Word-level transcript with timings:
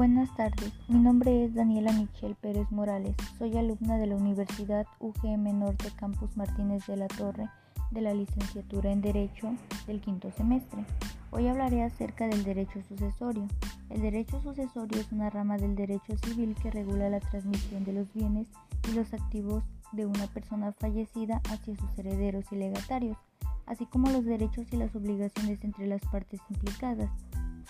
Buenas 0.00 0.34
tardes, 0.34 0.72
mi 0.88 0.98
nombre 0.98 1.44
es 1.44 1.54
Daniela 1.54 1.92
Michelle 1.92 2.34
Pérez 2.34 2.70
Morales, 2.70 3.14
soy 3.38 3.54
alumna 3.58 3.98
de 3.98 4.06
la 4.06 4.16
Universidad 4.16 4.86
UGM 4.98 5.58
Norte 5.58 5.90
Campus 5.94 6.38
Martínez 6.38 6.86
de 6.86 6.96
la 6.96 7.06
Torre 7.06 7.50
de 7.90 8.00
la 8.00 8.14
licenciatura 8.14 8.92
en 8.92 9.02
Derecho 9.02 9.52
del 9.86 10.00
quinto 10.00 10.30
semestre. 10.30 10.86
Hoy 11.32 11.48
hablaré 11.48 11.82
acerca 11.82 12.26
del 12.28 12.44
derecho 12.44 12.80
sucesorio. 12.88 13.46
El 13.90 14.00
derecho 14.00 14.40
sucesorio 14.40 14.98
es 14.98 15.12
una 15.12 15.28
rama 15.28 15.58
del 15.58 15.76
derecho 15.76 16.16
civil 16.24 16.54
que 16.54 16.70
regula 16.70 17.10
la 17.10 17.20
transmisión 17.20 17.84
de 17.84 17.92
los 17.92 18.10
bienes 18.14 18.48
y 18.90 18.94
los 18.94 19.12
activos 19.12 19.64
de 19.92 20.06
una 20.06 20.28
persona 20.28 20.72
fallecida 20.72 21.42
hacia 21.50 21.76
sus 21.76 21.98
herederos 21.98 22.46
y 22.52 22.56
legatarios, 22.56 23.18
así 23.66 23.84
como 23.84 24.08
los 24.08 24.24
derechos 24.24 24.66
y 24.72 24.78
las 24.78 24.96
obligaciones 24.96 25.62
entre 25.62 25.86
las 25.86 26.00
partes 26.06 26.40
implicadas. 26.48 27.10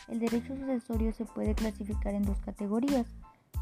El 0.09 0.19
derecho 0.19 0.57
sucesorio 0.57 1.13
se 1.13 1.25
puede 1.25 1.55
clasificar 1.55 2.15
en 2.15 2.25
dos 2.25 2.39
categorías, 2.41 3.07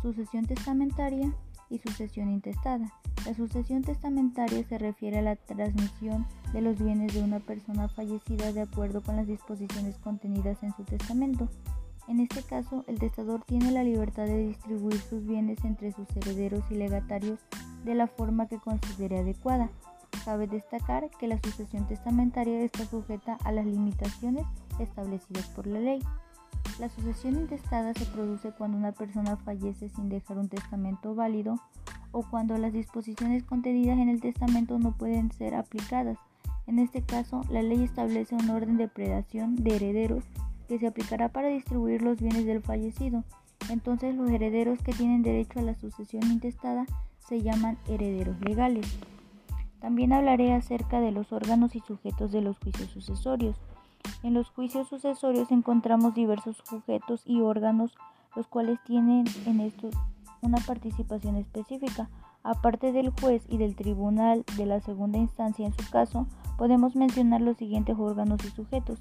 sucesión 0.02 0.46
testamentaria 0.46 1.32
y 1.70 1.78
sucesión 1.78 2.30
intestada. 2.30 2.92
La 3.26 3.34
sucesión 3.34 3.82
testamentaria 3.82 4.64
se 4.64 4.78
refiere 4.78 5.18
a 5.18 5.22
la 5.22 5.36
transmisión 5.36 6.26
de 6.52 6.62
los 6.62 6.78
bienes 6.78 7.12
de 7.14 7.22
una 7.22 7.40
persona 7.40 7.88
fallecida 7.88 8.52
de 8.52 8.62
acuerdo 8.62 9.02
con 9.02 9.16
las 9.16 9.26
disposiciones 9.26 9.96
contenidas 9.98 10.62
en 10.62 10.74
su 10.74 10.84
testamento. 10.84 11.48
En 12.08 12.20
este 12.20 12.42
caso, 12.42 12.84
el 12.86 12.98
testador 12.98 13.44
tiene 13.44 13.70
la 13.70 13.84
libertad 13.84 14.24
de 14.24 14.48
distribuir 14.48 14.98
sus 14.98 15.26
bienes 15.26 15.62
entre 15.64 15.92
sus 15.92 16.08
herederos 16.16 16.64
y 16.70 16.74
legatarios 16.74 17.38
de 17.84 17.94
la 17.94 18.06
forma 18.06 18.48
que 18.48 18.58
considere 18.58 19.18
adecuada. 19.18 19.68
Cabe 20.24 20.46
destacar 20.46 21.10
que 21.18 21.28
la 21.28 21.38
sucesión 21.42 21.86
testamentaria 21.86 22.62
está 22.62 22.86
sujeta 22.86 23.36
a 23.44 23.52
las 23.52 23.66
limitaciones 23.66 24.46
establecidas 24.78 25.46
por 25.48 25.66
la 25.66 25.80
ley. 25.80 26.00
La 26.78 26.88
sucesión 26.88 27.34
intestada 27.34 27.92
se 27.94 28.06
produce 28.06 28.52
cuando 28.52 28.78
una 28.78 28.92
persona 28.92 29.36
fallece 29.36 29.88
sin 29.88 30.08
dejar 30.08 30.38
un 30.38 30.48
testamento 30.48 31.14
válido 31.14 31.58
o 32.12 32.22
cuando 32.22 32.56
las 32.56 32.72
disposiciones 32.72 33.42
contenidas 33.42 33.98
en 33.98 34.08
el 34.08 34.20
testamento 34.20 34.78
no 34.78 34.92
pueden 34.92 35.32
ser 35.32 35.56
aplicadas. 35.56 36.18
En 36.68 36.78
este 36.78 37.02
caso, 37.02 37.42
la 37.50 37.62
ley 37.62 37.82
establece 37.82 38.36
un 38.36 38.48
orden 38.50 38.76
de 38.76 38.88
predación 38.88 39.56
de 39.56 39.76
herederos 39.76 40.24
que 40.68 40.78
se 40.78 40.86
aplicará 40.86 41.30
para 41.30 41.48
distribuir 41.48 42.02
los 42.02 42.20
bienes 42.20 42.46
del 42.46 42.62
fallecido. 42.62 43.24
Entonces 43.70 44.14
los 44.14 44.30
herederos 44.30 44.80
que 44.80 44.92
tienen 44.92 45.22
derecho 45.22 45.58
a 45.58 45.62
la 45.62 45.74
sucesión 45.74 46.22
intestada 46.30 46.86
se 47.18 47.42
llaman 47.42 47.76
herederos 47.88 48.38
legales. 48.40 48.86
También 49.80 50.12
hablaré 50.12 50.52
acerca 50.52 51.00
de 51.00 51.10
los 51.10 51.32
órganos 51.32 51.74
y 51.74 51.80
sujetos 51.80 52.32
de 52.32 52.42
los 52.42 52.58
juicios 52.58 52.90
sucesorios. 52.90 53.56
En 54.22 54.34
los 54.34 54.50
juicios 54.50 54.88
sucesorios 54.88 55.50
encontramos 55.52 56.14
diversos 56.14 56.56
sujetos 56.68 57.22
y 57.24 57.40
órganos, 57.40 57.96
los 58.34 58.46
cuales 58.46 58.78
tienen 58.84 59.24
en 59.46 59.60
esto 59.60 59.90
una 60.42 60.58
participación 60.58 61.36
específica. 61.36 62.08
Aparte 62.42 62.92
del 62.92 63.10
juez 63.10 63.44
y 63.48 63.58
del 63.58 63.76
tribunal 63.76 64.44
de 64.56 64.66
la 64.66 64.80
segunda 64.80 65.18
instancia 65.18 65.66
en 65.66 65.72
su 65.72 65.90
caso, 65.90 66.26
podemos 66.56 66.96
mencionar 66.96 67.40
los 67.40 67.56
siguientes 67.56 67.96
órganos 67.98 68.44
y 68.44 68.50
sujetos. 68.50 69.00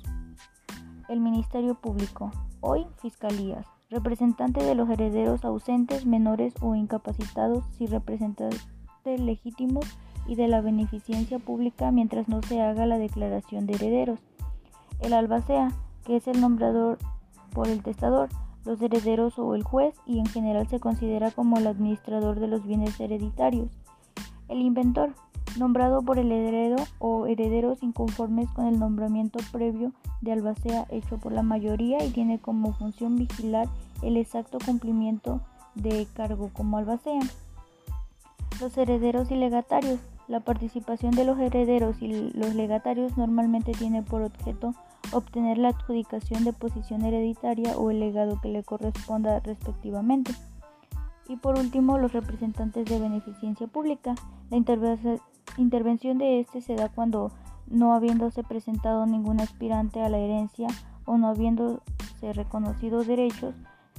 El 1.09 1.19
Ministerio 1.19 1.75
Público, 1.75 2.31
hoy 2.61 2.85
Fiscalías, 3.01 3.65
representante 3.89 4.63
de 4.63 4.75
los 4.75 4.89
herederos 4.89 5.45
ausentes, 5.45 6.05
menores 6.05 6.53
o 6.61 6.75
incapacitados 6.75 7.63
si 7.77 7.85
representantes 7.85 8.67
legítimos 9.05 9.85
y 10.27 10.35
de 10.35 10.49
la 10.49 10.61
beneficencia 10.61 11.39
pública 11.39 11.91
mientras 11.91 12.27
no 12.27 12.41
se 12.41 12.61
haga 12.61 12.85
la 12.85 12.97
declaración 12.97 13.65
de 13.65 13.75
herederos 13.75 14.19
el 14.99 15.13
albacea, 15.13 15.71
que 16.05 16.17
es 16.17 16.27
el 16.27 16.41
nombrador 16.41 16.97
por 17.53 17.67
el 17.67 17.83
testador, 17.83 18.29
los 18.65 18.81
herederos 18.81 19.39
o 19.39 19.55
el 19.55 19.63
juez 19.63 19.95
y 20.05 20.19
en 20.19 20.25
general 20.25 20.67
se 20.67 20.79
considera 20.79 21.31
como 21.31 21.57
el 21.57 21.67
administrador 21.67 22.39
de 22.39 22.47
los 22.47 22.65
bienes 22.65 22.99
hereditarios. 22.99 23.69
El 24.49 24.61
inventor, 24.61 25.13
nombrado 25.57 26.01
por 26.01 26.19
el 26.19 26.31
heredero 26.31 26.77
o 26.99 27.27
herederos 27.27 27.81
inconformes 27.81 28.49
con 28.51 28.67
el 28.67 28.79
nombramiento 28.79 29.39
previo 29.51 29.93
de 30.21 30.33
albacea 30.33 30.85
hecho 30.89 31.17
por 31.17 31.31
la 31.31 31.43
mayoría 31.43 32.03
y 32.03 32.11
tiene 32.11 32.39
como 32.39 32.73
función 32.73 33.15
vigilar 33.15 33.67
el 34.01 34.17
exacto 34.17 34.57
cumplimiento 34.63 35.41
de 35.75 36.07
cargo 36.13 36.49
como 36.53 36.77
albacea. 36.77 37.21
Los 38.59 38.77
herederos 38.77 39.31
y 39.31 39.35
legatarios. 39.35 39.99
La 40.27 40.41
participación 40.41 41.11
de 41.11 41.23
los 41.23 41.39
herederos 41.39 42.01
y 42.01 42.31
los 42.33 42.53
legatarios 42.53 43.17
normalmente 43.17 43.71
tiene 43.71 44.03
por 44.03 44.23
objeto 44.23 44.73
obtener 45.11 45.57
la 45.57 45.69
adjudicación 45.69 46.43
de 46.43 46.53
posición 46.53 47.03
hereditaria 47.03 47.77
o 47.77 47.91
el 47.91 47.99
legado 47.99 48.39
que 48.41 48.49
le 48.49 48.63
corresponda 48.63 49.39
respectivamente. 49.39 50.33
Y 51.27 51.37
por 51.37 51.57
último, 51.57 51.97
los 51.97 52.13
representantes 52.13 52.85
de 52.85 52.99
beneficencia 52.99 53.67
pública. 53.67 54.15
La 54.49 54.57
intervención 54.57 56.17
de 56.17 56.39
este 56.39 56.61
se 56.61 56.75
da 56.75 56.89
cuando 56.89 57.31
no 57.67 57.93
habiéndose 57.93 58.43
presentado 58.43 59.05
ningún 59.05 59.41
aspirante 59.41 60.01
a 60.01 60.09
la 60.09 60.19
herencia 60.19 60.67
o 61.05 61.17
no 61.17 61.27
habiéndose 61.27 61.81
reconocido 62.33 63.03
derechos, 63.03 63.55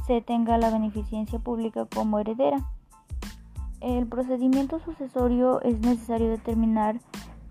se 0.07 0.23
tenga 0.23 0.57
la 0.57 0.71
beneficencia 0.71 1.39
pública 1.39 1.87
como 1.95 2.19
heredera. 2.19 2.65
El 3.81 4.07
procedimiento 4.07 4.81
sucesorio 4.81 5.61
es 5.63 5.79
necesario 5.81 6.31
determinar 6.31 6.99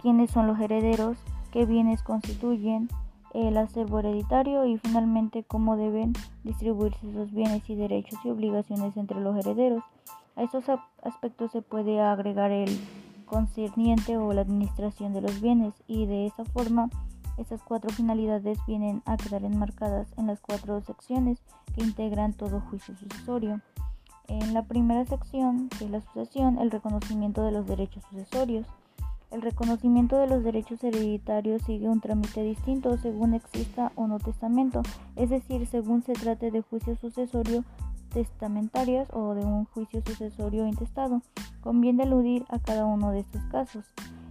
quiénes 0.01 0.31
son 0.31 0.47
los 0.47 0.59
herederos, 0.59 1.17
qué 1.51 1.65
bienes 1.65 2.01
constituyen, 2.03 2.89
el 3.33 3.57
acervo 3.57 3.99
hereditario 3.99 4.65
y 4.65 4.77
finalmente 4.77 5.43
cómo 5.43 5.77
deben 5.77 6.13
distribuirse 6.43 7.09
esos 7.09 7.31
bienes 7.31 7.69
y 7.69 7.75
derechos 7.75 8.19
y 8.23 8.29
obligaciones 8.29 8.95
entre 8.97 9.19
los 9.19 9.37
herederos. 9.37 9.83
A 10.35 10.43
estos 10.43 10.65
aspectos 11.03 11.51
se 11.51 11.61
puede 11.61 11.99
agregar 11.99 12.51
el 12.51 12.69
concerniente 13.25 14.17
o 14.17 14.33
la 14.33 14.41
administración 14.41 15.13
de 15.13 15.21
los 15.21 15.41
bienes 15.41 15.73
y 15.87 16.05
de 16.05 16.27
esta 16.27 16.45
forma 16.45 16.89
estas 17.37 17.61
cuatro 17.61 17.91
finalidades 17.91 18.57
vienen 18.65 19.03
a 19.05 19.15
quedar 19.15 19.43
enmarcadas 19.43 20.07
en 20.17 20.27
las 20.27 20.39
cuatro 20.39 20.81
secciones 20.81 21.39
que 21.75 21.83
integran 21.83 22.33
todo 22.33 22.61
juicio 22.61 22.95
sucesorio. 22.97 23.61
En 24.27 24.53
la 24.53 24.63
primera 24.63 25.05
sección, 25.05 25.69
que 25.69 25.85
es 25.85 25.91
la 25.91 26.01
sucesión, 26.01 26.57
el 26.57 26.71
reconocimiento 26.71 27.43
de 27.43 27.51
los 27.51 27.67
derechos 27.67 28.03
sucesorios. 28.09 28.65
El 29.29 29.41
reconocimiento 29.41 30.17
de 30.17 30.27
los 30.27 30.43
derechos 30.43 30.83
hereditarios 30.83 31.61
sigue 31.63 31.89
un 31.89 31.99
trámite 31.99 32.43
distinto 32.43 32.97
según 32.97 33.33
exista 33.33 33.91
o 33.95 34.07
no 34.07 34.19
testamento, 34.19 34.83
es 35.17 35.29
decir, 35.29 35.67
según 35.67 36.01
se 36.01 36.13
trate 36.13 36.49
de 36.49 36.61
juicio 36.61 36.95
sucesorio 36.95 37.65
testamentarias 38.13 39.09
o 39.11 39.35
de 39.35 39.43
un 39.45 39.65
juicio 39.65 40.01
sucesorio 40.05 40.65
intestado. 40.65 41.21
Conviene 41.61 42.03
aludir 42.03 42.45
a 42.49 42.59
cada 42.59 42.85
uno 42.85 43.11
de 43.11 43.19
estos 43.19 43.43
casos. 43.51 43.85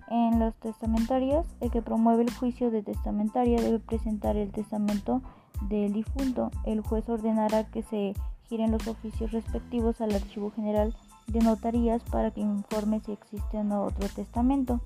En 0.09 0.39
las 0.39 0.55
testamentarias, 0.57 1.47
el 1.61 1.71
que 1.71 1.83
promueve 1.83 2.23
el 2.23 2.33
juicio 2.33 2.71
de 2.71 2.83
testamentaria 2.83 3.61
debe 3.61 3.81
presentar 3.81 4.37
el 4.37 4.51
testamento 4.51 5.21
del 5.69 5.93
difunto. 5.93 6.51
El 6.65 6.81
juez 6.81 7.09
ordenará 7.09 7.65
que 7.65 7.83
se 7.83 8.15
giren 8.49 8.71
los 8.71 8.87
oficios 8.87 9.33
respectivos 9.33 10.01
al 10.01 10.15
Archivo 10.15 10.51
General 10.53 10.95
de 11.27 11.41
notarías 11.41 12.03
para 12.05 12.31
que 12.31 12.41
informe 12.41 13.01
si 13.01 13.13
existe 13.13 13.59
o 13.59 13.65
no 13.65 13.83
otro 13.83 14.09
testamento. 14.09 14.81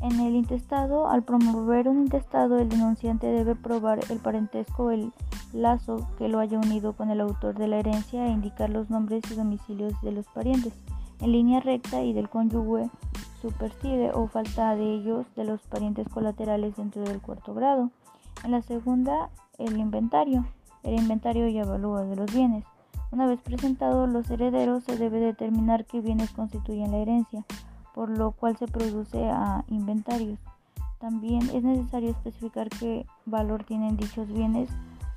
En 0.00 0.20
el 0.20 0.34
intestado, 0.34 1.08
al 1.08 1.22
promover 1.22 1.88
un 1.88 2.02
intestado, 2.02 2.58
el 2.58 2.68
denunciante 2.68 3.26
debe 3.26 3.54
probar 3.54 4.00
el 4.10 4.18
parentesco 4.18 4.84
o 4.84 4.90
el 4.90 5.12
lazo 5.52 6.06
que 6.18 6.28
lo 6.28 6.40
haya 6.40 6.58
unido 6.58 6.92
con 6.92 7.10
el 7.10 7.20
autor 7.20 7.56
de 7.56 7.68
la 7.68 7.78
herencia 7.78 8.26
e 8.26 8.30
indicar 8.30 8.68
los 8.68 8.90
nombres 8.90 9.22
y 9.30 9.34
domicilios 9.34 9.94
de 10.02 10.12
los 10.12 10.26
parientes 10.26 10.74
en 11.20 11.32
línea 11.32 11.60
recta 11.60 12.02
y 12.02 12.12
del 12.12 12.28
cónyuge 12.28 12.90
superstile 13.40 14.10
o 14.12 14.26
falta 14.26 14.74
de 14.74 14.94
ellos 14.94 15.26
de 15.36 15.44
los 15.44 15.62
parientes 15.62 16.08
colaterales 16.08 16.76
dentro 16.76 17.02
del 17.02 17.20
cuarto 17.20 17.54
grado. 17.54 17.90
En 18.42 18.50
la 18.50 18.62
segunda, 18.62 19.30
el 19.58 19.78
inventario, 19.78 20.44
el 20.82 20.98
inventario 20.98 21.48
y 21.48 21.58
avalúo 21.58 22.04
de 22.04 22.16
los 22.16 22.32
bienes. 22.32 22.64
Una 23.10 23.26
vez 23.26 23.40
presentados 23.40 24.08
los 24.08 24.28
herederos, 24.30 24.84
se 24.84 24.96
debe 24.96 25.20
determinar 25.20 25.84
qué 25.84 26.00
bienes 26.00 26.30
constituyen 26.30 26.90
la 26.90 26.98
herencia, 26.98 27.44
por 27.94 28.10
lo 28.10 28.32
cual 28.32 28.56
se 28.56 28.66
produce 28.66 29.28
a 29.28 29.64
inventarios. 29.68 30.38
También 30.98 31.42
es 31.50 31.62
necesario 31.62 32.10
especificar 32.10 32.68
qué 32.68 33.06
valor 33.26 33.64
tienen 33.64 33.96
dichos 33.96 34.26
bienes, 34.28 34.68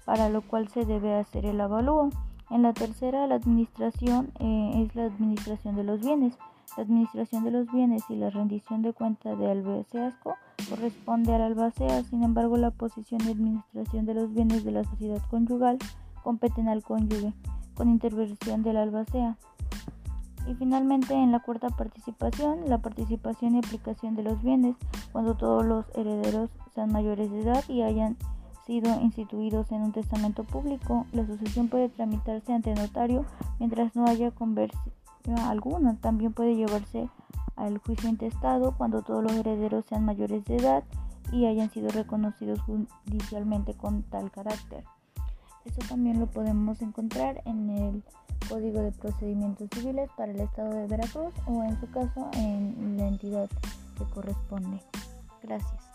para 0.06 0.30
lo 0.30 0.42
cual 0.42 0.68
se 0.68 0.86
debe 0.86 1.16
hacer 1.16 1.46
el 1.46 1.60
avalúo. 1.60 2.10
En 2.50 2.62
la 2.62 2.74
tercera, 2.74 3.26
la 3.28 3.36
administración 3.36 4.32
eh, 4.40 4.86
es 4.86 4.96
la 4.96 5.06
administración 5.06 5.76
de 5.76 5.84
los 5.84 6.00
bienes. 6.02 6.38
La 6.76 6.84
administración 6.84 7.44
de 7.44 7.52
los 7.52 7.72
bienes 7.72 8.04
y 8.10 8.16
la 8.16 8.30
rendición 8.30 8.82
de 8.84 8.94
cuenta 8.94 9.36
de 9.36 9.50
albaceasco 9.50 10.36
corresponde 10.70 11.34
al 11.34 11.42
albacea, 11.42 12.04
sin 12.04 12.24
embargo 12.24 12.58
la 12.58 12.72
posición 12.72 13.20
de 13.20 13.32
administración 13.32 14.06
de 14.06 14.14
los 14.14 14.34
bienes 14.34 14.64
de 14.64 14.72
la 14.72 14.84
sociedad 14.84 15.22
conyugal 15.30 15.78
competen 16.24 16.68
al 16.68 16.84
cónyuge 16.84 17.34
con 17.78 17.90
intervención 17.90 18.64
del 18.64 18.78
albacea. 18.78 19.38
Y 20.48 20.56
finalmente 20.56 21.14
en 21.14 21.32
la 21.32 21.42
cuarta 21.42 21.70
participación, 21.70 22.70
la 22.70 22.80
participación 22.80 23.56
y 23.56 23.60
aplicación 23.60 24.16
de 24.16 24.24
los 24.24 24.42
bienes 24.42 24.76
cuando 25.12 25.36
todos 25.36 25.66
los 25.66 25.86
herederos 25.96 26.50
sean 26.74 26.92
mayores 26.92 27.30
de 27.32 27.42
edad 27.42 27.64
y 27.68 27.84
hayan 27.84 28.18
sido 28.66 29.00
instituidos 29.02 29.72
en 29.72 29.82
un 29.82 29.92
testamento 29.92 30.44
público, 30.44 31.06
la 31.12 31.26
sucesión 31.26 31.68
puede 31.68 31.90
tramitarse 31.90 32.54
ante 32.54 32.74
notario 32.74 33.26
mientras 33.60 33.96
no 33.96 34.06
haya 34.08 34.32
conversión 34.32 34.94
alguna. 35.40 35.98
También 36.00 36.34
puede 36.34 36.56
llevarse 36.56 37.10
al 37.56 37.78
juicio 37.80 38.10
intestado 38.10 38.76
cuando 38.78 39.02
todos 39.02 39.24
los 39.24 39.34
herederos 39.34 39.86
sean 39.86 40.06
mayores 40.06 40.46
de 40.46 40.58
edad 40.58 40.84
y 41.32 41.46
hayan 41.46 41.70
sido 41.70 41.90
reconocidos 41.90 42.62
judicialmente 42.62 43.74
con 43.74 44.04
tal 44.04 44.32
carácter. 44.32 44.86
Eso 45.68 45.82
también 45.90 46.20
lo 46.20 46.28
podemos 46.28 46.82
encontrar 46.82 47.42
en 47.46 47.70
el 47.70 48.04
Código 48.48 48.82
de 48.82 48.94
Procedimientos 48.94 49.68
Civiles 49.74 50.10
para 50.16 50.32
el 50.32 50.40
Estado 50.40 50.74
de 50.74 50.88
Veracruz 50.88 51.34
o 51.46 51.62
en 51.62 51.78
su 51.82 51.90
caso 51.92 52.30
en 52.34 52.96
la 52.98 53.08
entidad 53.08 53.50
que 53.98 54.06
corresponde. 54.06 54.80
Gracias. 55.44 55.87